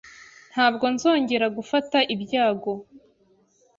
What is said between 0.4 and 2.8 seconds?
Ntabwo nzongera gufata ibyago.